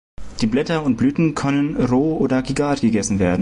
[0.41, 3.29] Die Blätter und Blüten können roh oder gegart gegessen werden.